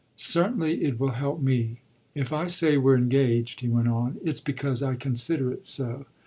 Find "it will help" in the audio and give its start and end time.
0.83-1.43